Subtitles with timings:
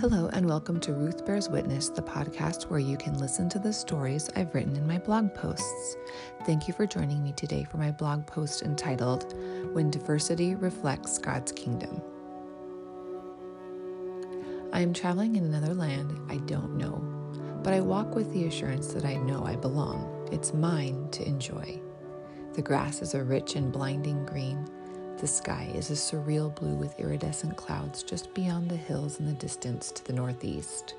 [0.00, 3.70] Hello, and welcome to Ruth Bears Witness, the podcast where you can listen to the
[3.70, 5.98] stories I've written in my blog posts.
[6.46, 9.34] Thank you for joining me today for my blog post entitled
[9.74, 12.00] When Diversity Reflects God's Kingdom.
[14.72, 16.94] I am traveling in another land I don't know,
[17.62, 20.26] but I walk with the assurance that I know I belong.
[20.32, 21.78] It's mine to enjoy.
[22.54, 24.66] The grass is a rich and blinding green.
[25.20, 29.34] The sky is a surreal blue with iridescent clouds just beyond the hills in the
[29.34, 30.94] distance to the northeast.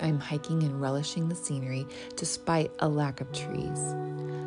[0.00, 1.86] I'm hiking and relishing the scenery
[2.16, 3.94] despite a lack of trees.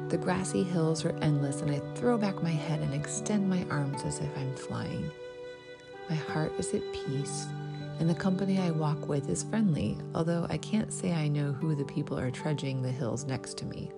[0.09, 4.01] The grassy hills are endless, and I throw back my head and extend my arms
[4.03, 5.11] as if I'm flying.
[6.09, 7.45] My heart is at peace,
[7.99, 11.75] and the company I walk with is friendly, although I can't say I know who
[11.75, 13.91] the people are trudging the hills next to me.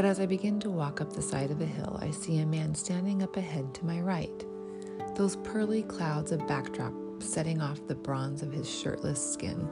[0.00, 2.46] But as I begin to walk up the side of a hill, I see a
[2.46, 4.46] man standing up ahead to my right.
[5.14, 9.68] Those pearly clouds of backdrop setting off the bronze of his shirtless skin.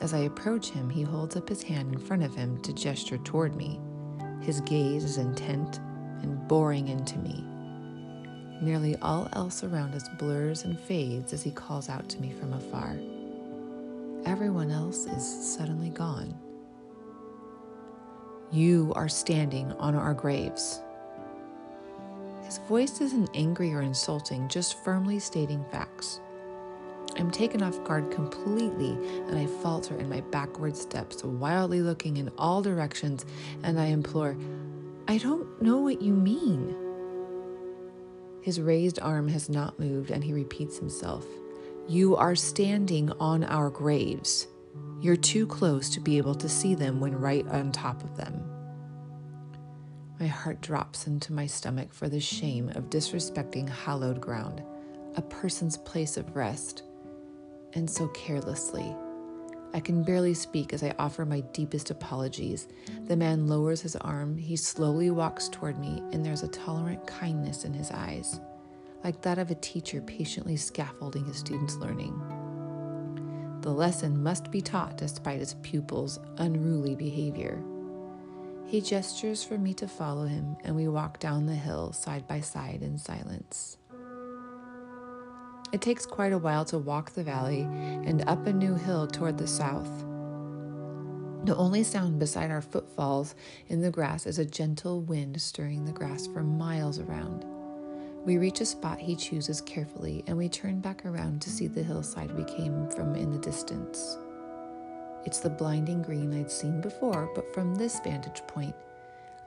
[0.00, 3.18] As I approach him, he holds up his hand in front of him to gesture
[3.18, 3.80] toward me.
[4.40, 5.80] His gaze is intent
[6.22, 7.44] and boring into me.
[8.62, 12.52] Nearly all else around us blurs and fades as he calls out to me from
[12.52, 12.96] afar.
[14.26, 16.38] Everyone else is suddenly gone.
[18.54, 20.80] You are standing on our graves.
[22.44, 26.20] His voice isn't angry or insulting, just firmly stating facts.
[27.16, 28.90] I'm taken off guard completely
[29.26, 33.26] and I falter in my backward steps, wildly looking in all directions,
[33.64, 34.36] and I implore,
[35.08, 36.76] I don't know what you mean.
[38.40, 41.26] His raised arm has not moved and he repeats himself,
[41.88, 44.46] You are standing on our graves.
[45.00, 48.42] You're too close to be able to see them when right on top of them.
[50.18, 54.62] My heart drops into my stomach for the shame of disrespecting hallowed ground,
[55.16, 56.82] a person's place of rest,
[57.74, 58.94] and so carelessly.
[59.74, 62.68] I can barely speak as I offer my deepest apologies.
[63.06, 67.64] The man lowers his arm, he slowly walks toward me, and there's a tolerant kindness
[67.64, 68.40] in his eyes,
[69.02, 72.18] like that of a teacher patiently scaffolding his student's learning.
[73.64, 77.64] The lesson must be taught despite his pupils' unruly behavior.
[78.66, 82.40] He gestures for me to follow him, and we walk down the hill side by
[82.40, 83.78] side in silence.
[85.72, 89.38] It takes quite a while to walk the valley and up a new hill toward
[89.38, 89.88] the south.
[91.46, 93.34] The only sound beside our footfalls
[93.68, 97.46] in the grass is a gentle wind stirring the grass for miles around.
[98.24, 101.82] We reach a spot he chooses carefully, and we turn back around to see the
[101.82, 104.16] hillside we came from in the distance.
[105.26, 108.74] It's the blinding green I'd seen before, but from this vantage point,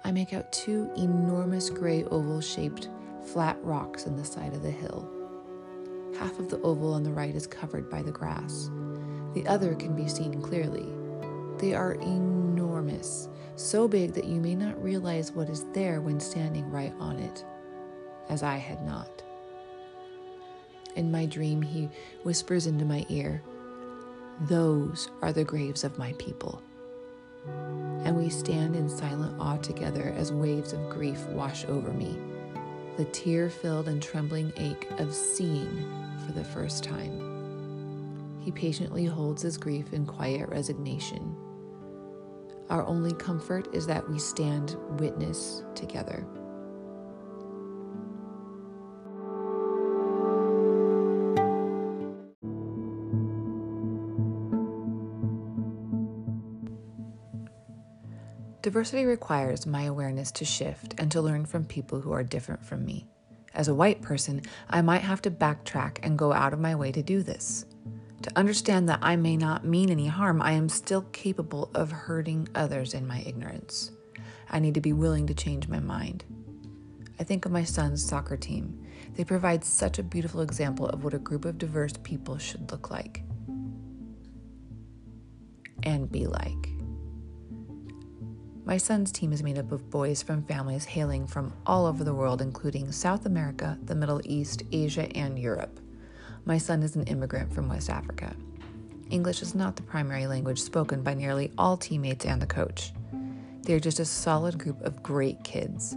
[0.03, 2.89] I make out two enormous gray oval shaped
[3.23, 5.09] flat rocks in the side of the hill.
[6.19, 8.69] Half of the oval on the right is covered by the grass.
[9.33, 10.87] The other can be seen clearly.
[11.57, 16.69] They are enormous, so big that you may not realize what is there when standing
[16.69, 17.43] right on it
[18.29, 19.23] as I had not.
[20.95, 21.89] In my dream, he
[22.23, 23.43] whispers into my ear,
[24.41, 26.61] Those are the graves of my people.
[28.03, 32.17] And we stand in silent awe together as waves of grief wash over me,
[32.97, 35.85] the tear filled and trembling ache of seeing
[36.25, 38.39] for the first time.
[38.41, 41.35] He patiently holds his grief in quiet resignation.
[42.69, 46.25] Our only comfort is that we stand witness together.
[58.67, 62.83] Diversity requires my awareness to shift and to learn from people who are different from
[62.83, 63.07] me.
[63.53, 66.91] As a white person, I might have to backtrack and go out of my way
[66.91, 67.65] to do this.
[68.23, 72.49] To understand that I may not mean any harm, I am still capable of hurting
[72.55, 73.91] others in my ignorance.
[74.49, 76.25] I need to be willing to change my mind.
[77.21, 78.85] I think of my son's soccer team.
[79.15, 82.91] They provide such a beautiful example of what a group of diverse people should look
[82.91, 83.23] like
[85.83, 86.76] and be like.
[88.67, 92.13] My son's team is made up of boys from families hailing from all over the
[92.13, 95.79] world, including South America, the Middle East, Asia, and Europe.
[96.43, 98.35] My son is an immigrant from West Africa.
[99.09, 102.91] English is not the primary language spoken by nearly all teammates and the coach.
[103.61, 105.95] They are just a solid group of great kids.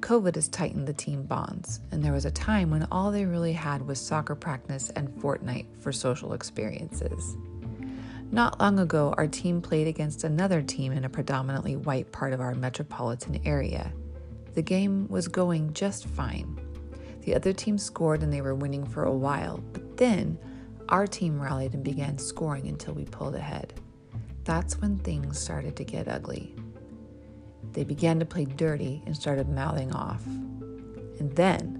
[0.00, 3.54] COVID has tightened the team bonds, and there was a time when all they really
[3.54, 7.38] had was soccer practice and Fortnite for social experiences.
[8.34, 12.40] Not long ago, our team played against another team in a predominantly white part of
[12.40, 13.92] our metropolitan area.
[14.54, 16.58] The game was going just fine.
[17.20, 20.38] The other team scored and they were winning for a while, but then
[20.88, 23.74] our team rallied and began scoring until we pulled ahead.
[24.44, 26.54] That's when things started to get ugly.
[27.72, 30.24] They began to play dirty and started mouthing off.
[30.24, 31.71] And then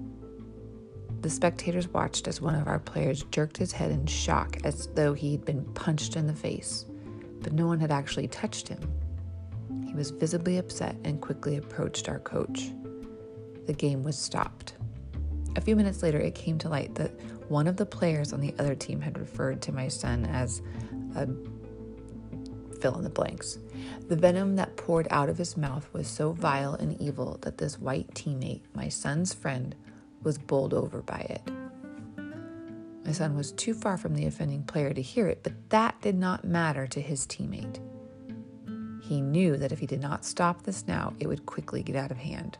[1.23, 5.13] the spectators watched as one of our players jerked his head in shock as though
[5.13, 6.85] he had been punched in the face,
[7.41, 8.79] but no one had actually touched him.
[9.87, 12.71] He was visibly upset and quickly approached our coach.
[13.67, 14.73] The game was stopped.
[15.55, 17.17] A few minutes later, it came to light that
[17.49, 20.61] one of the players on the other team had referred to my son as
[21.15, 21.27] a
[22.81, 23.59] fill in the blanks.
[24.09, 27.79] The venom that poured out of his mouth was so vile and evil that this
[27.79, 29.73] white teammate, my son's friend,
[30.23, 31.41] was bowled over by it.
[33.05, 36.15] My son was too far from the offending player to hear it, but that did
[36.15, 37.79] not matter to his teammate.
[39.03, 42.11] He knew that if he did not stop this now, it would quickly get out
[42.11, 42.57] of hand.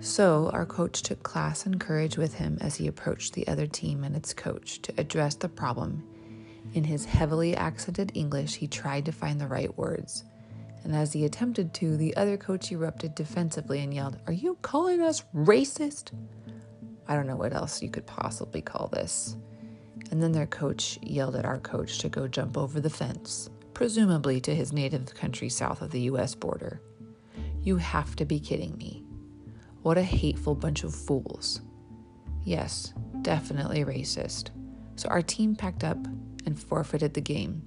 [0.00, 4.04] So, our coach took class and courage with him as he approached the other team
[4.04, 6.04] and its coach to address the problem.
[6.72, 10.24] In his heavily accented English, he tried to find the right words.
[10.84, 15.00] And as he attempted to, the other coach erupted defensively and yelled, Are you calling
[15.00, 16.12] us racist?
[17.06, 19.36] I don't know what else you could possibly call this.
[20.10, 24.40] And then their coach yelled at our coach to go jump over the fence, presumably
[24.40, 26.80] to his native country south of the US border.
[27.62, 29.04] You have to be kidding me.
[29.82, 31.60] What a hateful bunch of fools.
[32.44, 34.50] Yes, definitely racist.
[34.96, 35.98] So our team packed up
[36.46, 37.62] and forfeited the game.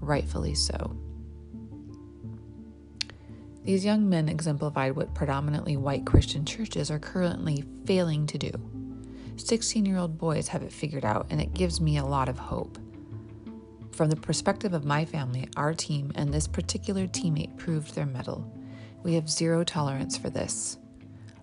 [0.00, 0.96] Rightfully so.
[3.66, 8.52] These young men exemplified what predominantly white Christian churches are currently failing to do.
[9.38, 12.38] 16 year old boys have it figured out, and it gives me a lot of
[12.38, 12.78] hope.
[13.90, 18.48] From the perspective of my family, our team and this particular teammate proved their mettle.
[19.02, 20.78] We have zero tolerance for this.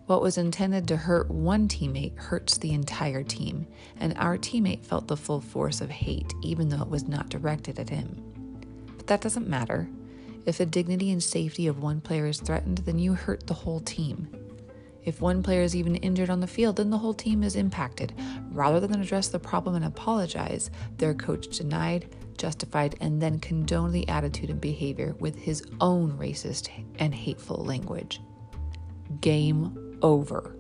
[0.06, 3.68] What was intended to hurt one teammate hurts the entire team,
[3.98, 7.80] and our teammate felt the full force of hate, even though it was not directed
[7.80, 8.24] at him.
[8.96, 9.90] But that doesn't matter.
[10.46, 13.80] If the dignity and safety of one player is threatened, then you hurt the whole
[13.80, 14.28] team.
[15.06, 18.14] If one player is even injured on the field, then the whole team is impacted.
[18.52, 24.08] Rather than address the problem and apologize, their coach denied, justified, and then condoned the
[24.08, 26.70] attitude and behavior with his own racist
[27.00, 28.22] and hateful language.
[29.20, 30.56] Game over.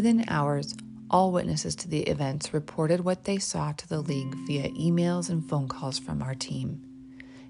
[0.00, 0.74] Within hours,
[1.10, 5.46] all witnesses to the events reported what they saw to the league via emails and
[5.46, 6.80] phone calls from our team.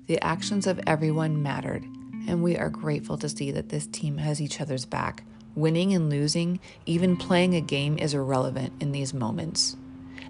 [0.08, 1.84] The actions of everyone mattered,
[2.26, 5.22] and we are grateful to see that this team has each other's back.
[5.54, 9.76] Winning and losing, even playing a game, is irrelevant in these moments.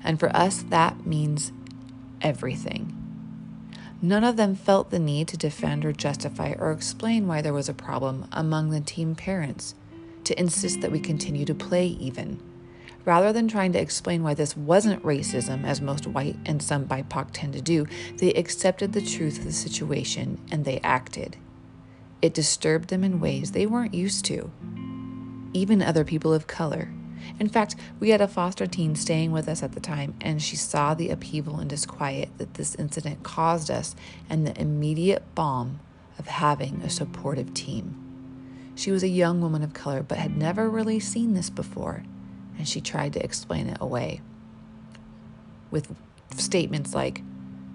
[0.05, 1.53] And for us, that means
[2.21, 2.95] everything.
[4.03, 7.71] None of them felt the need to defend or justify or explain why there was
[7.71, 9.75] a problem among the team parents,
[10.25, 12.43] to insist that we continue to play even.
[13.05, 17.29] Rather than trying to explain why this wasn't racism, as most white and some BIPOC
[17.33, 17.87] tend to do,
[18.19, 21.37] they accepted the truth of the situation and they acted.
[22.21, 24.51] It disturbed them in ways they weren't used to.
[25.53, 26.91] Even other people of color,
[27.39, 30.57] in fact, we had a foster teen staying with us at the time, and she
[30.57, 33.95] saw the upheaval and disquiet that this incident caused us
[34.29, 35.81] and the immediate balm
[36.19, 38.00] of having a supportive team.
[38.81, 42.03] She was a young woman of color, but had never really seen this before,
[42.57, 44.23] and she tried to explain it away
[45.71, 45.95] with
[46.35, 47.21] statements like,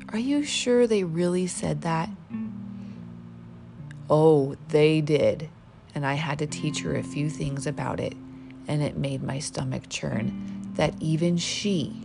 [0.09, 2.09] Are you sure they really said that?
[4.09, 5.47] Oh, they did.
[5.93, 8.15] And I had to teach her a few things about it
[8.67, 12.01] and it made my stomach churn that even she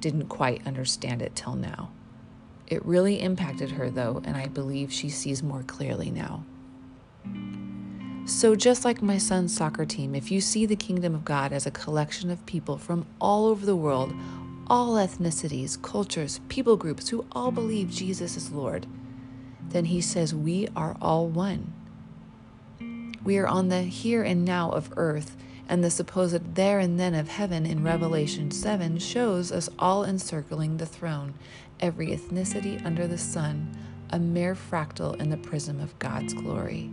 [0.00, 1.92] didn't quite understand it till now.
[2.66, 6.44] It really impacted her, though, and I believe she sees more clearly now.
[8.26, 11.66] So, just like my son's soccer team, if you see the kingdom of God as
[11.66, 14.14] a collection of people from all over the world,
[14.66, 18.86] all ethnicities, cultures, people groups who all believe Jesus is Lord,
[19.68, 21.74] then he says we are all one.
[23.22, 25.36] We are on the here and now of earth
[25.68, 30.78] and the supposed there and then of heaven in Revelation 7 shows us all encircling
[30.78, 31.34] the throne,
[31.78, 33.76] every ethnicity under the sun,
[34.10, 36.90] a mere fractal in the prism of God's glory.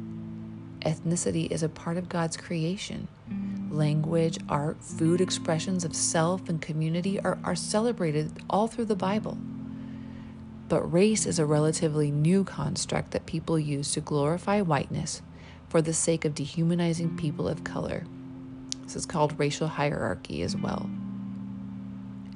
[0.82, 3.08] Ethnicity is a part of God's creation.
[3.32, 3.72] Mm.
[3.72, 9.38] Language, art, food expressions of self and community are, are celebrated all through the Bible.
[10.68, 15.22] But race is a relatively new construct that people use to glorify whiteness
[15.70, 18.06] for the sake of dehumanizing people of color.
[18.84, 20.90] This is called racial hierarchy as well.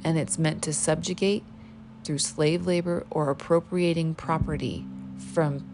[0.03, 1.43] And it's meant to subjugate
[2.03, 4.85] through slave labor or appropriating property
[5.17, 5.65] from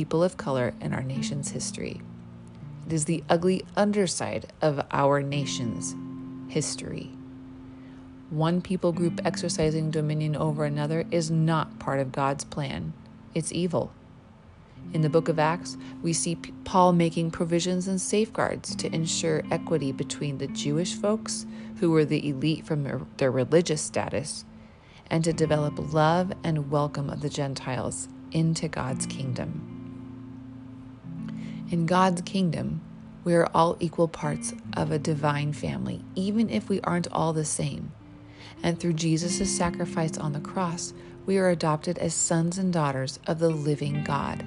[0.00, 2.00] people of color in our nation's history.
[2.86, 5.94] It is the ugly underside of our nation's
[6.50, 7.10] history.
[8.30, 12.94] One people group exercising dominion over another is not part of God's plan,
[13.34, 13.92] it's evil.
[14.94, 19.92] In the book of Acts, we see Paul making provisions and safeguards to ensure equity
[19.92, 21.44] between the Jewish folks,
[21.78, 24.46] who were the elite from their religious status,
[25.10, 29.69] and to develop love and welcome of the Gentiles into God's kingdom.
[31.70, 32.80] In God's kingdom,
[33.22, 37.44] we are all equal parts of a divine family, even if we aren't all the
[37.44, 37.92] same.
[38.60, 40.92] And through Jesus' sacrifice on the cross,
[41.26, 44.44] we are adopted as sons and daughters of the living God.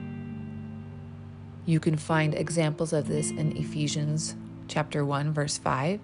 [1.65, 4.35] You can find examples of this in Ephesians
[4.67, 6.01] chapter 1 verse 5,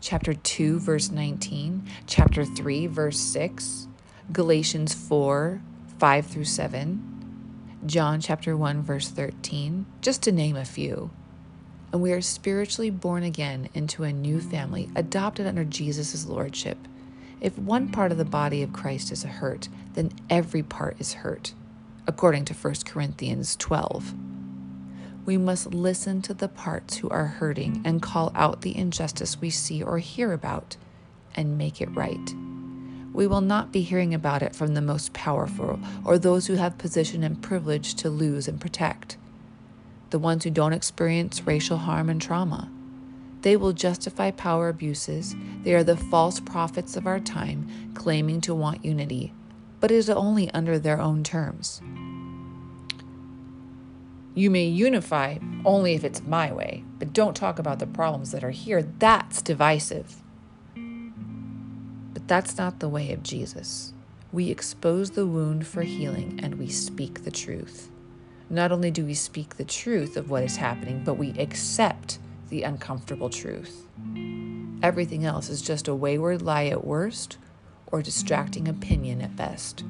[0.00, 3.86] chapter 2 verse 19, chapter 3 verse 6,
[4.32, 5.60] Galatians 4
[5.98, 7.13] 5 through 7,
[7.86, 11.10] John chapter 1 verse 13, just to name a few.
[11.92, 16.78] And we are spiritually born again into a new family, adopted under Jesus' lordship.
[17.40, 21.52] If one part of the body of Christ is hurt, then every part is hurt,
[22.06, 24.14] according to 1 Corinthians 12
[25.26, 29.50] we must listen to the parts who are hurting and call out the injustice we
[29.50, 30.76] see or hear about
[31.34, 32.34] and make it right.
[33.14, 36.78] We will not be hearing about it from the most powerful or those who have
[36.78, 39.16] position and privilege to lose and protect,
[40.10, 42.70] the ones who don't experience racial harm and trauma.
[43.42, 45.36] They will justify power abuses.
[45.62, 49.32] They are the false prophets of our time, claiming to want unity,
[49.78, 51.80] but it is only under their own terms.
[54.34, 58.42] You may unify only if it's my way, but don't talk about the problems that
[58.42, 58.82] are here.
[58.82, 60.23] That's divisive.
[62.24, 63.92] But that's not the way of Jesus.
[64.32, 67.90] We expose the wound for healing and we speak the truth.
[68.48, 72.62] Not only do we speak the truth of what is happening, but we accept the
[72.62, 73.86] uncomfortable truth.
[74.82, 77.36] Everything else is just a wayward lie at worst
[77.88, 79.84] or distracting opinion at best.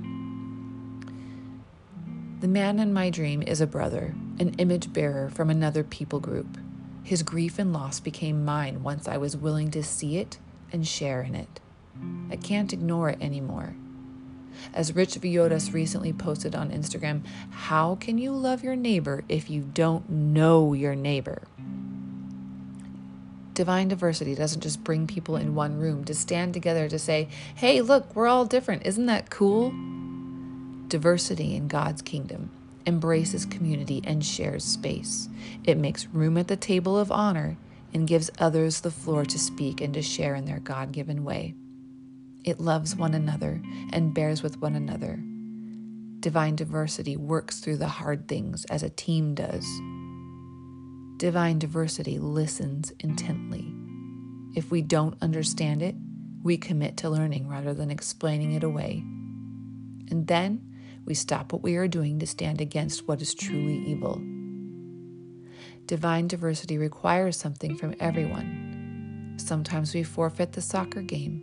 [2.41, 6.59] The man in my dream is a brother, an image bearer from another people group.
[7.05, 10.41] His grief and loss became mine once I was willing to see it
[10.73, 11.61] and share in it.
[12.31, 13.77] I can't ignore it anymore.
[14.73, 19.63] As Rich Villodas recently posted on Instagram, how can you love your neighbor if you
[19.63, 21.43] don't know your neighbor?
[23.53, 27.81] Divine diversity doesn't just bring people in one room to stand together to say, hey,
[27.81, 28.87] look, we're all different.
[28.87, 29.73] Isn't that cool?
[30.95, 32.51] diversity in God's kingdom,
[32.87, 35.29] embraces community, and shares space.
[35.65, 37.57] It makes room at the table of honor
[37.93, 41.55] and gives others the floor to speak and to share in their God given way.
[42.45, 45.19] It loves one another and bears with one another.
[46.21, 49.67] Divine diversity works through the hard things as a team does.
[51.17, 53.73] Divine diversity listens intently.
[54.55, 55.95] If we don't understand it,
[56.43, 59.03] we commit to learning rather than explaining it away.
[60.11, 60.61] And then
[61.07, 64.21] we stop what we are doing to stand against what is truly evil.
[65.87, 69.35] Divine diversity requires something from everyone.
[69.39, 71.43] Sometimes we forfeit the soccer game.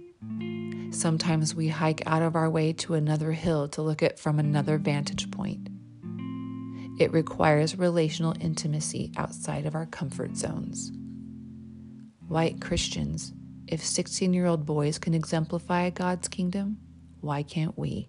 [0.92, 4.78] Sometimes we hike out of our way to another hill to look at from another
[4.78, 5.70] vantage point.
[7.00, 10.92] It requires relational intimacy outside of our comfort zones.
[12.28, 13.34] White Christians,
[13.68, 16.78] if 16 year old boys can exemplify God's kingdom,
[17.22, 18.08] why can't we?